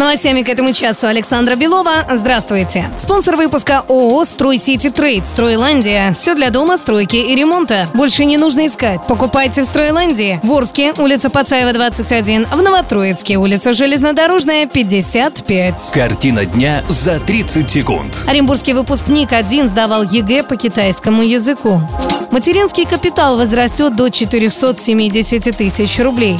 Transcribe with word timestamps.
Новостями 0.00 0.40
к 0.40 0.48
этому 0.48 0.72
часу 0.72 1.08
Александра 1.08 1.56
Белова. 1.56 2.06
Здравствуйте. 2.10 2.88
Спонсор 2.96 3.36
выпуска 3.36 3.84
ООО 3.86 4.24
«Стройсити 4.24 4.88
Трейд» 4.88 5.26
«Стройландия». 5.26 6.14
Все 6.14 6.34
для 6.34 6.48
дома, 6.48 6.78
стройки 6.78 7.16
и 7.16 7.34
ремонта. 7.34 7.86
Больше 7.92 8.24
не 8.24 8.38
нужно 8.38 8.66
искать. 8.66 9.06
Покупайте 9.08 9.60
в 9.60 9.66
«Стройландии». 9.66 10.40
В 10.42 10.50
Орске, 10.52 10.94
улица 10.96 11.28
Пацаева, 11.28 11.74
21. 11.74 12.46
В 12.46 12.62
Новотроицке, 12.62 13.36
улица 13.36 13.74
Железнодорожная, 13.74 14.64
55. 14.64 15.90
Картина 15.92 16.46
дня 16.46 16.82
за 16.88 17.20
30 17.20 17.70
секунд. 17.70 18.24
Оренбургский 18.26 18.72
выпускник 18.72 19.34
один 19.34 19.68
сдавал 19.68 20.02
ЕГЭ 20.04 20.44
по 20.44 20.56
китайскому 20.56 21.20
языку. 21.20 21.78
Материнский 22.30 22.86
капитал 22.86 23.36
возрастет 23.36 23.94
до 23.96 24.08
470 24.08 25.54
тысяч 25.54 25.98
рублей. 25.98 26.38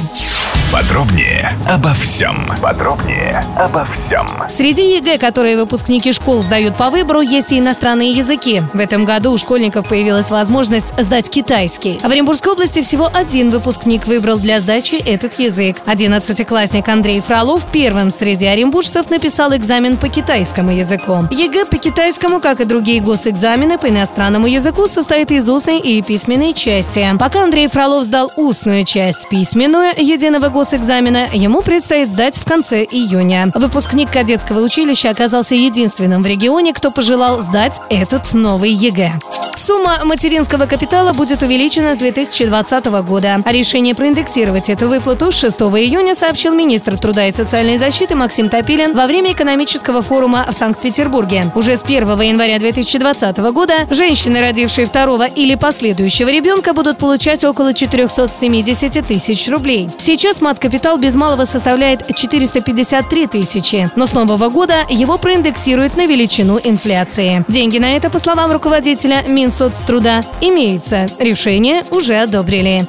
Подробнее 0.71 1.57
обо 1.67 1.93
всем. 1.93 2.47
Подробнее 2.61 3.43
обо 3.57 3.85
всем. 3.85 4.25
Среди 4.47 4.95
ЕГЭ, 4.95 5.17
которые 5.17 5.57
выпускники 5.57 6.13
школ 6.13 6.41
сдают 6.43 6.77
по 6.77 6.89
выбору, 6.89 7.19
есть 7.19 7.51
и 7.51 7.59
иностранные 7.59 8.13
языки. 8.13 8.61
В 8.73 8.79
этом 8.79 9.03
году 9.03 9.33
у 9.33 9.37
школьников 9.37 9.89
появилась 9.89 10.31
возможность 10.31 10.93
сдать 10.97 11.29
китайский. 11.29 11.99
В 11.99 12.05
Оренбургской 12.05 12.53
области 12.53 12.81
всего 12.81 13.09
один 13.13 13.51
выпускник 13.51 14.07
выбрал 14.07 14.39
для 14.39 14.61
сдачи 14.61 14.95
этот 14.95 15.37
язык. 15.39 15.75
Одиннадцатиклассник 15.85 16.87
Андрей 16.87 17.19
Фролов 17.19 17.65
первым 17.73 18.09
среди 18.09 18.45
оренбуржцев 18.45 19.09
написал 19.09 19.53
экзамен 19.53 19.97
по 19.97 20.07
китайскому 20.07 20.71
языку. 20.71 21.25
ЕГЭ 21.31 21.65
по 21.65 21.77
китайскому, 21.77 22.39
как 22.39 22.61
и 22.61 22.65
другие 22.65 23.01
госэкзамены 23.01 23.77
по 23.77 23.89
иностранному 23.89 24.47
языку, 24.47 24.87
состоит 24.87 25.31
из 25.31 25.49
устной 25.49 25.79
и 25.79 26.01
письменной 26.01 26.53
части. 26.53 27.05
Пока 27.19 27.43
Андрей 27.43 27.67
Фролов 27.67 28.05
сдал 28.05 28.31
устную 28.37 28.85
часть, 28.85 29.27
письменную 29.27 29.91
единого 29.97 30.49
госэкзамена 30.61 31.29
ему 31.33 31.63
предстоит 31.63 32.11
сдать 32.11 32.37
в 32.37 32.45
конце 32.45 32.83
июня. 32.83 33.51
Выпускник 33.55 34.11
кадетского 34.11 34.59
училища 34.59 35.09
оказался 35.09 35.55
единственным 35.55 36.21
в 36.21 36.27
регионе, 36.27 36.71
кто 36.71 36.91
пожелал 36.91 37.39
сдать 37.39 37.81
этот 37.89 38.31
новый 38.35 38.69
ЕГЭ. 38.71 39.13
Сумма 39.55 39.99
материнского 40.05 40.65
капитала 40.65 41.13
будет 41.13 41.43
увеличена 41.43 41.93
с 41.95 41.97
2020 41.97 42.85
года. 43.03 43.41
А 43.43 43.51
решение 43.51 43.93
проиндексировать 43.93 44.69
эту 44.69 44.87
выплату 44.87 45.31
с 45.31 45.39
6 45.39 45.61
июня 45.61 46.15
сообщил 46.15 46.53
министр 46.53 46.97
труда 46.97 47.27
и 47.27 47.31
социальной 47.31 47.77
защиты 47.77 48.15
Максим 48.15 48.49
Топилин 48.49 48.93
во 48.93 49.05
время 49.05 49.33
экономического 49.33 50.01
форума 50.01 50.45
в 50.49 50.53
Санкт-Петербурге. 50.53 51.51
Уже 51.53 51.77
с 51.77 51.83
1 51.83 52.21
января 52.21 52.59
2020 52.59 53.37
года 53.51 53.73
женщины, 53.89 54.41
родившие 54.41 54.87
второго 54.87 55.25
или 55.27 55.55
последующего 55.55 56.29
ребенка, 56.29 56.73
будут 56.73 56.97
получать 56.97 57.43
около 57.43 57.73
470 57.73 59.05
тысяч 59.05 59.49
рублей. 59.49 59.89
Сейчас 59.97 60.41
мат-капитал 60.41 60.97
без 60.97 61.15
малого 61.15 61.45
составляет 61.45 62.15
453 62.15 63.27
тысячи, 63.27 63.89
но 63.95 64.05
с 64.05 64.13
нового 64.13 64.49
года 64.49 64.85
его 64.89 65.17
проиндексируют 65.17 65.97
на 65.97 66.05
величину 66.05 66.59
инфляции. 66.63 67.45
Деньги 67.47 67.77
на 67.77 67.95
это, 67.95 68.09
по 68.09 68.19
словам 68.19 68.51
руководителя 68.51 69.23
Минсоцтруда, 69.41 70.21
имеются. 70.39 71.07
Решение 71.17 71.83
уже 71.89 72.15
одобрили. 72.15 72.85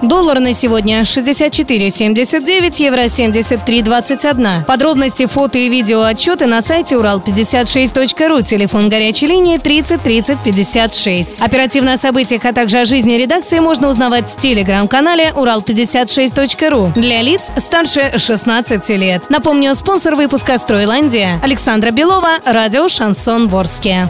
Доллар 0.00 0.40
на 0.40 0.54
сегодня 0.54 1.02
64,79, 1.02 2.82
евро 2.82 3.02
73,21. 3.02 4.64
Подробности, 4.64 5.26
фото 5.26 5.58
и 5.58 5.68
видео 5.68 6.00
отчеты 6.00 6.46
на 6.46 6.62
сайте 6.62 6.94
урал56.ру. 6.94 8.40
Телефон 8.40 8.88
горячей 8.88 9.26
линии 9.26 9.58
30 9.58 10.00
30 10.00 10.38
56. 10.38 11.42
Оперативно 11.42 11.92
о 11.92 11.98
событиях, 11.98 12.46
а 12.46 12.54
также 12.54 12.78
о 12.78 12.86
жизни 12.86 13.12
редакции 13.12 13.58
можно 13.58 13.90
узнавать 13.90 14.30
в 14.30 14.38
телеграм-канале 14.38 15.32
урал56.ру 15.36 16.92
для 16.96 17.20
лиц 17.20 17.52
старше 17.58 18.14
16 18.16 18.88
лет. 18.90 19.28
Напомню, 19.28 19.74
спонсор 19.74 20.14
выпуска 20.14 20.56
«Стройландия» 20.56 21.38
Александра 21.42 21.90
Белова, 21.90 22.30
радио 22.46 22.88
«Шансон 22.88 23.48
Ворске». 23.48 24.08